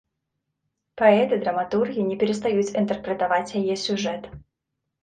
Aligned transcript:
Паэты, 1.01 1.35
драматургі 1.43 2.07
не 2.09 2.17
перастаюць 2.25 2.67
інтэрпрэтаваць 2.83 3.47
яе 3.63 3.75
сюжэт. 3.89 4.23